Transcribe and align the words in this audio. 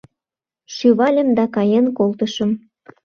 Шӱвальым 0.75 1.29
да 1.37 1.45
каен 1.55 1.85
колтышым... 1.97 2.51